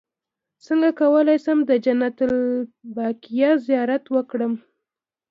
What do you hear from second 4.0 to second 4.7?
وکړم